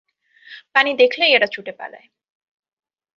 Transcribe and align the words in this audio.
পানি 0.73 0.91
দেখলেই 0.93 1.31
এরা 1.33 1.47
ছুটে 1.47 1.71
পালায়। 1.71 2.07